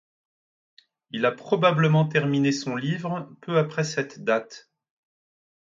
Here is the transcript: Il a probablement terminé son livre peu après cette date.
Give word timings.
Il 1.11 1.27
a 1.27 1.31
probablement 1.31 2.07
terminé 2.07 2.51
son 2.51 2.75
livre 2.75 3.29
peu 3.39 3.59
après 3.59 3.83
cette 3.83 4.23
date. 4.23 4.71